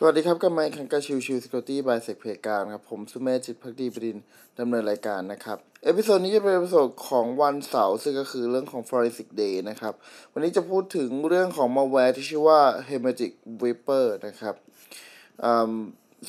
[0.00, 4.18] สวัสดีครับกับรายการชิวชิว Security by SECPlayground ครับ ผมสุเมธจิตภักดีบดินทร์
[4.58, 9.94] ดำเนินรายการนะครับ episode นี้จะเป็น episode ของวันเสาร์ซึ่งก็คือเรื่องของ Forensic Day นะครับ
[10.32, 14.54] วันนี้จะพูดถึงเรื่องของมาแวร์ที่ชื่อว่า Hermetic Wiper นะครับ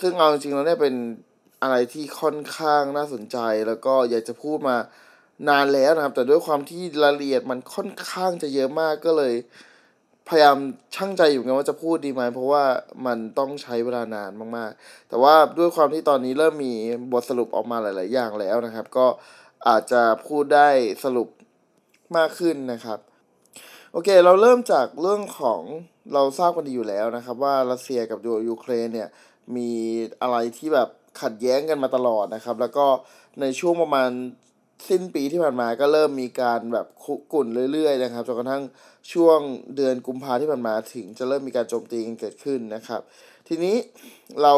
[0.02, 0.96] ซึ่งเอาจริงๆแล้วเนี่ยเป็น
[1.62, 4.78] อะไรที่ค่อนข้างน่าสนใจ แล้วก็อยากจะพูดมา
[5.50, 9.36] นานแล้วนะครับ แต่ด้วยความที่รายละเอียดมันค่อนข้างจะเยอะมากก็เลย
[10.30, 10.58] พยายาม
[10.96, 12.64] ช่างใจอยู่ไงว่าจะพูดดีไหมเพราะว่า
[13.06, 16.74] มันต้องใช้เวลานานมากๆ แต่ว่าด้วยความที่ตอนนี้เริ่มมี
[17.14, 19.08] บทสรุปออกมาหลาย ๆ อย่างแล้วนะครับ ก็
[19.68, 20.70] อาจจะพูดได้
[21.04, 21.28] สรุป
[22.18, 23.00] มากขึ้นนะครับ
[23.92, 25.62] โอเค เราเริ่มจากเรื่องของ
[26.14, 29.10] เราทราบกันดีอยู่แล้วนะครับ ว่ารัสเซียกับยูเครนเนี่ย
[29.56, 29.72] มี
[30.22, 30.90] อะไรที่แบบ
[31.22, 32.86] ขัดแย้งกันมาตลอดนะครับ แล้วก็
[33.42, 34.10] ในช่วงประมาณ
[34.88, 38.64] สิ้นปีที่ผ่านมาก็เริ่มมีการแบบคุกุ่นเรื่อยๆนะครับจนกระทั่ง
[39.14, 39.40] ช่วง
[39.76, 43.02] เดือนกุมภาที่ผ่านมาถึงจะเริ่มมีการโจมตีกันเกิดขึ้นนะครับ
[43.48, 43.76] ทีนี้
[44.42, 44.54] เรา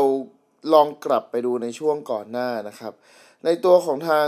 [0.74, 2.94] ลองกลับไปดูในช่วงก่อนหน้านะครับ
[3.46, 4.28] ในตัวของทาง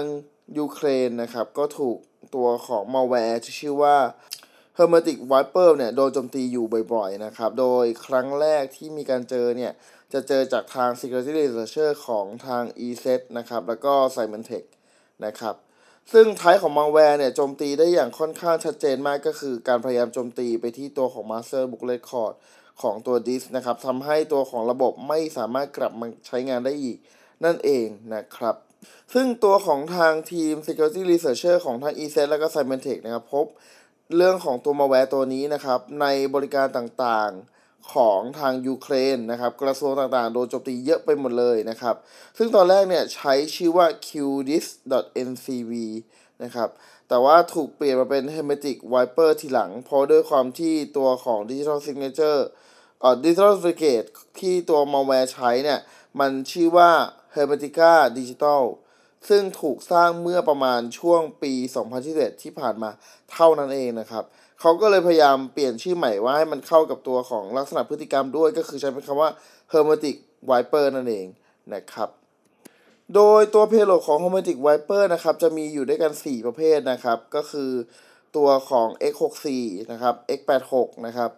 [0.57, 1.97] ยูเครนนะครับ ก็ถูก
[2.35, 3.97] ตัวของมาแวร์ที่ชื่อว่า
[4.77, 9.71] Hermetic Viper เนี่ยโดนโจมตีอยู่บ่อยๆนะครับ โดยครั้งแรกที่มีการเจอเนี่ย
[10.13, 14.63] จะเจอจากทาง Security Researcher ของทาง ESET นะครับ แล้วก็ Symantec
[15.25, 15.55] นะครับ
[16.11, 22.33] ซึ่งท้ายของมัลแวร์เนี่ยโจมตีได้อย่างค่อนข้างชัดเจนมากก็คือการพยายามโจมตีไปที่ตัวของ Master Book Record
[22.81, 26.97] ของตัวดิสนะครับทำให้ตัวของระบบไม่สามารถกลับมาใช้งานได้อีก
[27.43, 28.55] นั่นเองนะครับ
[29.13, 33.45] ซึ่งตัวของทางทีม Security Researcher ของทาง e s e t และก็ Symantec นะครับพบ
[34.15, 37.52] เรื่องของตัวมาแวร์ตัวนี้นะครับในบริการต่างๆ
[37.93, 41.95] ของทางยูเครนนะครับกระทรวงต่างๆ โดนโจมตีเยอะไปหมดเลยนะครับ
[42.37, 45.71] ซึ่งตอนแรกเนี่ยใช้ชื่อว่า qdis.ncv
[46.43, 46.69] นะครับ
[47.07, 52.41] แต่ว่าถูกเปลี่ยนมาเป็น hermetic viper ทีหลัง เพราะด้วยความที่ตัวของ digital signature
[53.01, 54.07] เอ่อ digital certificate
[54.39, 55.79] ที่ตัว malware ใช้เนี่ย
[56.19, 56.91] มันชื่อว่า
[57.35, 58.63] hermetica digital
[59.29, 61.53] ซึ่งถูกสร้างเมื่อประมาณช่วงปี
[61.97, 62.89] 2021 ที่ผ่านมา
[63.31, 64.23] เท่านั้นเองนะครับ
[64.65, 69.29] เขาก็เลยพยายามเปลี่ยนชื่อใหม่ว่าให้มันเข้ากับตัวของลักษณะพฤติกรรมด้วย ก็คือใช้เป็นคำว่า
[69.71, 70.15] Hermetic
[70.49, 71.27] Wiper นั่นเอง
[71.73, 72.09] นะครับ
[73.15, 77.71] โดยตัว payload ของ Hermetic Wiper นะครับจะมีอยู่ด้วยกัน 4 ประเภทนะครับ ก็คือ
[78.35, 79.47] ตัวของ x64
[79.91, 80.73] นะครับ x86
[81.07, 81.31] นะครับ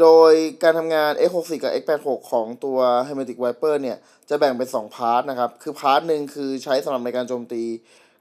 [0.00, 7.64] โดยการทำงาน x64 กับ x86 ของตัว Hermetic Wiper เนี่ย จะแบ่งเป็น 2 part นะครับ คือ part หนึ่งคือใช้สำหรับในการโจมตี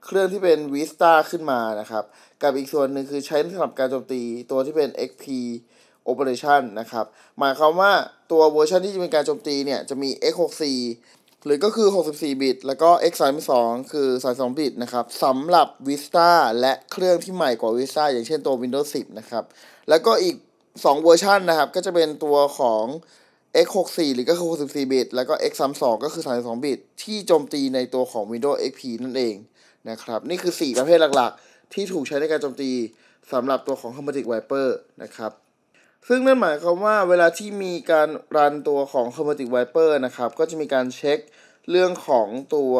[0.05, 2.03] เครื่องที่เป็น Vista ขึ้นมานะครับ
[2.41, 4.21] กับอีกส่วนหนึ่งคือใช้สำหรับการโจมตี
[4.51, 5.25] ตัวที่เป็น XP
[6.09, 7.05] Operation นะครับ
[7.39, 7.91] หมายความว่า
[8.31, 10.63] ตัวเวอร์ชันที่จะเป็นการโจมตีเนี่ย จะมี X64
[11.45, 13.51] หรือก็คือ 64 บิต แล้วก็ X32
[13.91, 19.43] คือ 32 บิตนะครับสำหรับ Vista และเครื่องที่ใหม่กว่า Vista อย่างเช่นตัว Windows 10 นะครับ
[19.89, 20.35] แล้วก็อีก
[20.71, 22.85] 2 เวอร์ชันนะครับ ก็จะเป็นตัวของ
[23.65, 29.35] X64 หรือก็คือ 64 บิต แล้วก็ X32 ก็คือ 32 บิต ที่โจมตีในตัวของ Windows XP นั่นเอง
[29.89, 32.71] นะครับ นี่คือ 4 ประเภทหลักๆ ที่ถูกใช้ในการโจมตี
[33.31, 34.67] สำหรับตัวของ Hermetic Viper
[35.03, 35.31] นะครับ
[36.07, 41.19] ซึ่งนั่นหมายความว่าเวลาที่มีการรันตัวของ Hermetic Viper นะครับ ก็จะมีการเช็ค
[41.71, 42.73] เรื่องของตัว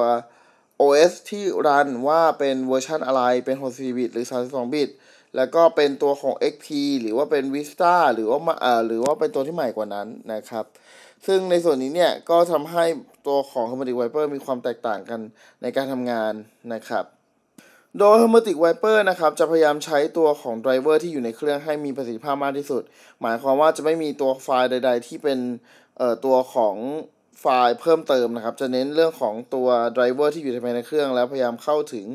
[0.81, 4.89] OS ที่รันว่าเป็นเวอร์ชันอะไร เป็น 64 บิต หรือ 32 บิต
[5.35, 6.67] แล้วก็เป็นตัวของ XP
[7.01, 10.65] หรือว่าเป็น Vista หรือว่าอ่าหรือว่าเป็นตัวที่ใหม่กว่านั้นนะครับ
[11.27, 12.85] ซึ่งในส่วนนี้เนี่ยก็ทำให้
[13.27, 15.21] ตัวของ Hermetic Viper มีความแตกต่างกัน
[15.61, 16.33] ในการทำงาน
[16.73, 17.05] นะครับ
[17.99, 22.83] โดย Hermetic Viper นะครับจะพยายามใช้ตัวของไดรเวอร์ที่อยู่ในเครื่องให้มีประสิทธิภาพมากที่สุด
[23.21, 25.39] หมายความว่าจะไม่มีตัวไฟล์ใด ๆ ที่เป็น
[25.97, 26.75] เอ่อตัวของ
[27.39, 32.05] ไฟล์เพิ่มเติมนะครับ จะเน้นเรื่องของตัวไดรเวอร์ที่อยู่ภายในเครื่อง แล้วพยายามเข้าถึง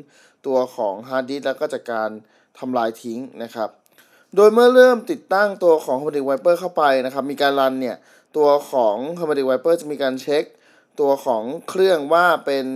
[0.46, 2.08] ตัวของฮาร์ดดิสก์แล้วก็จัดการ
[2.60, 3.68] ทำลายทิ้งนะครับ
[4.36, 7.96] โดยเมื่อเริ่มติดตั้งตัวของ Hermetic Viper เข้าไปนะครับ มีการรันเนี่ย
[8.36, 10.44] ตัวของ Hermetic Viper จะมีการเช็ค
[11.00, 12.66] ตัวของเครื่องว่าเป็น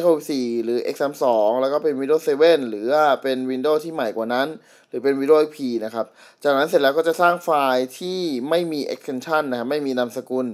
[0.00, 0.32] x64
[0.64, 1.24] หรือ x32
[1.60, 4.48] แล้วก็เป็น Windows 7 หรือว่าเป็น Windows ที่ใหม่กว่านั้น
[4.88, 6.06] หรือเป็น Windows XP นะครับ
[6.42, 10.46] จากนั้นเสร็จแล้วก็จะสร้างไฟล์ที่ไม่มี extension นะครับไม่มีนามสกุล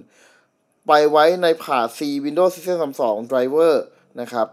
[0.87, 3.75] ไปไว้ในผ่า C Windows System 32 Driver
[4.21, 4.47] นะครับ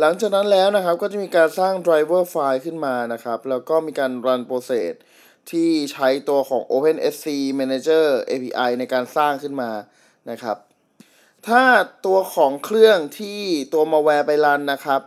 [0.00, 4.92] หลังจากนั้นแล้วนะครับก็จะมีการสร้าง driver ไฟล์ขึ้นมานะครับ แล้วก็มีการ run process
[5.50, 7.26] ที่ใช้ตัวของ OpenSC
[7.60, 9.70] Manager API ในการสร้างขึ้นมา
[10.30, 10.56] นะครับ
[11.48, 11.62] ถ้า
[12.06, 13.40] ตัวของเครื่องที่
[13.72, 15.00] ตัวมัลแวร์ไปรันนะครับ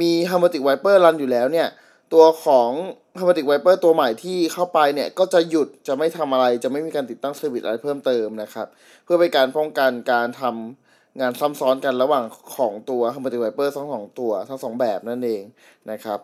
[0.00, 1.68] มี Hermetic Viper รันอยู่แล้วเนี่ย
[2.14, 2.70] ตัวของ
[3.18, 8.66] Hermetic Viper ตัวใหม่ที่เข้าไปเนี่ย ก็จะหยุดจะไม่ทำอะไรจะไม่มีการติดตั้ง service อะไรเพิ่มเติมนะครับ
[9.04, 12.24] เพื่อเป็นการป้องกันการทำ งานซ้ำซ้อนกันระหว่าง
[12.56, 15.42] ของตัว Hermetic Viper ทั้งสองตัวทั้งสองแบบนั่นเอง
[15.90, 16.20] นะครับ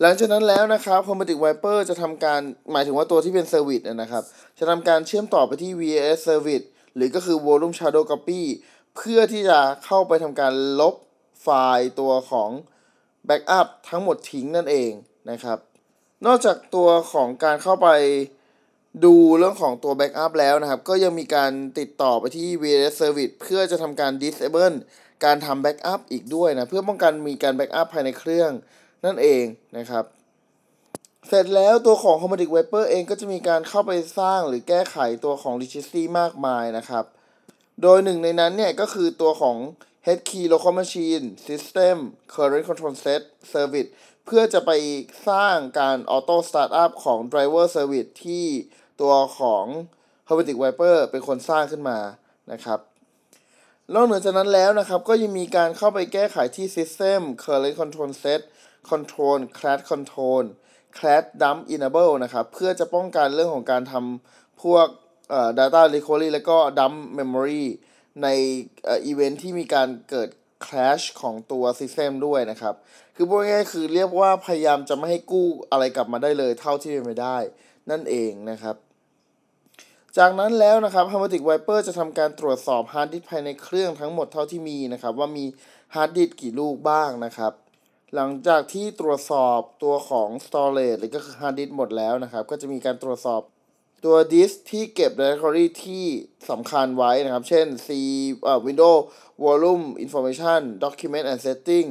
[0.00, 2.40] หลังจากนั้นแล้วนะครับ Hermetic Viper จะทำการ
[2.72, 4.22] หมายถึงว่าตัวที่เป็นเซอร์วิสนะครับ
[4.58, 6.66] จะทำการเชื่อมต่อไปที่ VAS Service
[6.96, 8.40] หรือก็คือ volume shadow copy
[8.96, 10.94] เพื่อที่จะเข้าไปทำการลบ
[11.42, 12.50] ไฟล์ตัวของ
[13.28, 14.90] backup ทั้งหมดทิ้งนั่นเอง
[15.30, 15.58] นะครับ
[16.26, 17.88] นอกจากตัวของการเข้าไป
[19.04, 24.76] ดูเรื่องของตัว backup แล้วนะครับ ก็ยังมีการติดต่อไปที่ VNS Service เพื่อจะทำการ disable
[25.24, 28.50] การทำ backup อีกด้วยนะ เพื่อป้องกันมีการ backup ภายในเครื่อง
[29.04, 29.44] นั่นเอง
[29.78, 30.04] นะครับ
[31.28, 37.04] เสร็จแล้วตัวของ Commodic Viper เองก็จะมีการเข้าไปสร้างหรือแก้ไขตัวของ Registry มากมายนะครับ
[37.82, 39.56] โดยหนึ่งในนั้นเนี่ยก็คือตัวของ
[40.06, 41.96] Head Key Local Machine System
[42.32, 43.22] Current Control Set
[43.52, 43.90] Service
[44.24, 44.70] เพื่อจะไป
[45.28, 48.46] สร้างการ Auto Startup ของ Driver Service ที่
[49.00, 49.64] ตัวของ
[50.28, 51.98] Hermetic Viper เป็นคนสร้างขึ้นมา
[52.52, 52.80] นะครับ
[53.94, 58.40] นอกเหนือจากนั้นแล้วนะครับ ก็ยังมีการเข้าไปแก้ไขที่ System Current Control Set
[58.90, 60.44] Control Class Control
[60.96, 64.86] Class Dump Enable นะครับ เพื่อจะป้องกันเรื่องของการทำพวก
[65.30, 67.64] เอ่อ Data Recovery แล้วก็ Dump Memory
[68.22, 68.28] ใน
[68.84, 70.28] เอ่อ Event ที่มีการเกิด
[70.66, 72.74] Crash ของตัว System ด้วยนะครับ
[73.16, 77.38] คือพูดง่ายๆคือเรียกว่าพยายามจะไม่ให้กู้อะไรกลับมาได้เลยเท่าที่เป็นไปได้
[77.90, 78.76] นั่นเองนะครับ
[80.20, 85.44] จากนั้นแล้วนะครับ Hermetic Viper จะทำการตรวจสอบฮาร์ดดิสก์ภายในเครื่องทั้งหมดเท่าที่มีนะครับ ว่ามี
[85.94, 87.52] ฮาร์ดดิสก์กี่ลูกบ้างนะครับ
[88.14, 93.40] หลังจากที่ตรวจสอบตัวของ storage หรือก็คือฮาร์ดดิสก์หมดแล้วนะครับ ก็จะมีการตรวจสอบ
[94.04, 96.06] ตัวดิสที่เก็บ directory ที่
[96.50, 97.88] สำคัญไว้นะครับ เช่น C
[98.42, 99.00] เอ่อ Windows
[99.44, 101.88] Volume Information Documents and Settings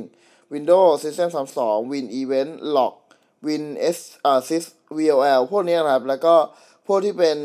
[0.54, 2.94] Windows System 32 Win Event Log
[3.46, 3.64] Win
[3.96, 4.66] S เอ่อ Sys
[4.98, 6.36] VLL พวกนี้นะครับ แล้วก็
[6.86, 7.38] พวกที่เป็น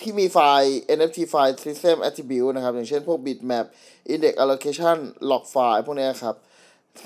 [0.00, 3.64] ที่มีไฟล์ NFT ไฟล์ System Attribute นะครับ อย่างเช่นพวก Bitmap
[4.12, 4.96] Index Allocation
[5.30, 6.34] Log File พวกนี้ครับ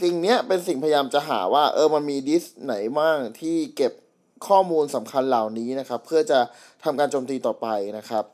[0.02, 3.93] สิ่งนี้เป็นสิ่งพยายามจะหาว่า เออมันมีดิสก์ไหนบ้างที่เก็บ
[4.47, 6.38] ข้อมูลสำคัญเหล่านี้นะครับ เพื่อจะ
[6.85, 7.67] ทำการโจมตีต่อไป
[7.99, 8.25] นะครับ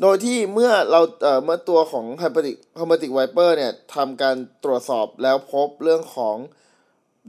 [0.00, 6.36] โดยที่เมื่อเราเอ่อเมื่อตัวของ Hermetic Hermetic Viper เนี่ยทำการตรวจสอบแล้วพบเรื่องของ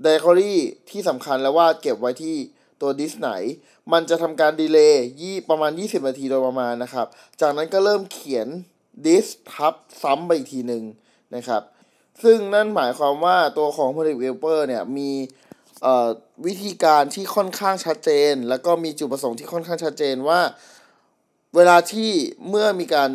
[0.06, 0.54] Directory
[0.90, 2.36] ที่สำคัญแล้วว่าเก็บไว้ที่
[2.84, 3.32] ตัวดิสไหน
[3.92, 7.08] มันจะทำการดีเลย์ยี่ประมาณ 20 นาทีโดยประมาณนะครับ
[7.42, 8.48] จากนั้นก็เริ่มเขียน
[9.06, 10.84] ดิสทับซ้ำไปอีกทีหนึ่ง
[11.36, 11.62] นะครับ
[12.24, 15.12] ซึ่งนั่นหมายความว่าตัวของ Hermetic Viper เนี่ยมี
[16.46, 20.40] วิธีการที่ค่อนข้างชัดเจน แล้วก็มีจุดประสงค์ที่ค่อนข้างชัดเจนว่า
[21.56, 22.12] เวลาที่
[22.50, 23.10] เมื่อมีการ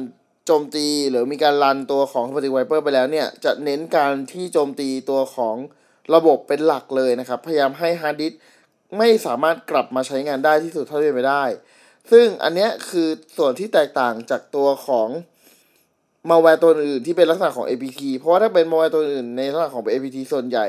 [0.46, 5.56] โจมตีหรือมีการรันตัวของ Hermetic Wiper ไปแล้วเนี่ย จะเน้นการที่โจมตีตัวของ
[6.14, 8.32] ระบบเป็นหลักเลยนะครับ พยายามให้ฮาร์ดดิสก์
[8.96, 11.44] ไม่สามารถกลับมาใช้งานได้ที่สุดเท่าที่ไปได้
[12.10, 15.08] ซึ่งอันเนี้ยคือส่วนที่แตกต่างจากตัวของ
[16.30, 20.66] มัลแวร์ตัวอื่นที่เป็นลักษณะของ APT เพราะว่าถ้าเป็นมัลแวร์ตัวอื่นในลักษณะของ APT ส่วนใหญ่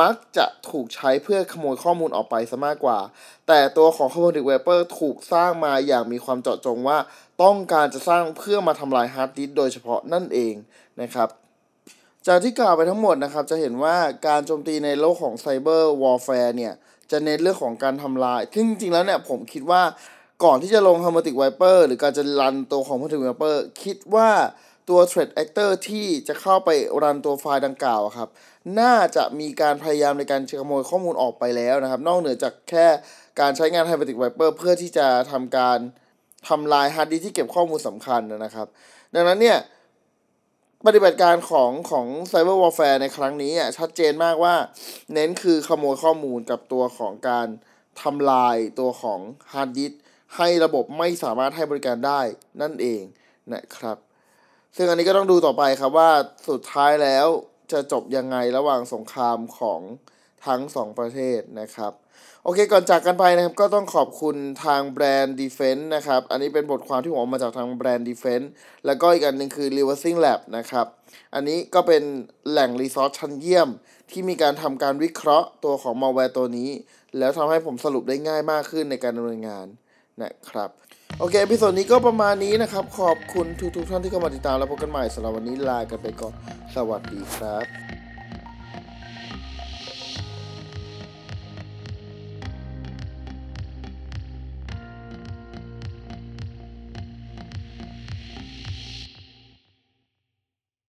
[0.00, 2.98] มักจะถูกใช้เพื่อขโมยข้อมูลออกไปซะมากกว่า
[3.48, 6.98] แต่ตัวของ Hermetic Viper ถูกสร้างมาอย่างมีความเจาะจงว่า
[7.42, 10.54] ต้องการจะสร้างเพื่อมาทำลายฮาร์ดดิสก์โดยเฉพาะนั่นเอง
[11.00, 11.28] นะครับ
[12.26, 16.74] จากที่กล่าวไปทั้งหมดนะครับ จะเห็นว่าการโจมตีในโลกของ Cyber Warfare เนี่ย
[17.10, 19.82] จะเน้นเรื่องของการทำลายซึ่งจริงๆแล้วเนี่ยผมคิดว่า
[20.44, 24.30] ก่อนที่จะลง Hermetic Viper หรือการจะรันตัวของ Hermetic Viper คิดว่า
[24.88, 26.70] ตัว Threat Actor ที่จะเข้าไป
[27.02, 28.28] รันตัวไฟล์ดังกล่าวครับ
[28.80, 32.86] น่าจะมีการพยายามในการขโมยข้อมูลออกไปแล้วนะครับ นอกเหนือจากแค่
[33.40, 35.78] การใช้งาน Hermetic Wiper เพื่อที่จะทำการ
[36.48, 38.66] ทำลายฮาร์ดดิสก์ที่เก็บข้อมูลสำคัญนะครับ
[39.14, 39.58] ดังนั้นเนี่ย
[40.84, 44.54] ปฏิบัติการของของ Cyber Warfare ในครั้งนี้อะชัดเจนมากว่า
[45.14, 47.48] เน้นคือขโมยข้อมูลกับตัวของการ
[48.02, 49.20] ทำลายตัวของ
[49.52, 49.92] ฮาร์ดดิสก์
[50.36, 52.20] ให้ระบบไม่สามารถให้บริการได้
[52.62, 53.02] นั่นเอง
[53.52, 53.96] นะครับ
[54.76, 56.10] ซึ่งอันนี้ก็ต้องดูต่อไปครับว่า
[56.48, 57.26] สุดท้ายแล้ว
[57.72, 59.80] จะจบยังไงระหว่างสงครามของ
[60.46, 61.92] ทั้งสองประเทศนะครับ
[62.44, 68.46] โอเคก่อนจากกันไปนะครับ ก็ต้องขอบคุณทางแบรนด์ Defense นะครับ อันนี้เป็นบทความที่ผมเอามาจากทางแบรนด์ Defense
[68.86, 70.86] แล้วก็อีกอันหนึ่งคือ Reversing Lab นะครับ
[71.34, 72.02] อันนี้ก็เป็น
[72.50, 73.68] แหล่งรีซอสชั้นเยี่ยม
[74.10, 76.70] ที่มีการทำการวิเคราะห์ตัวของ malware ตัวนี้
[77.18, 79.66] แล้วทำให้ผมสรุปได้ง่ายมากขึ้นในการดำเนินงาน
[80.22, 80.70] นะครับ
[81.18, 86.34] โอเคพิโซดนี้ก็ประมาณนี้นะครับ ขอบคุณทุกๆท่านที่เข้ามาติดตามแล้วพบกันใหม่สำหรับวันนี้ลากันไปก่อน
[86.74, 87.85] สวัสดีครับ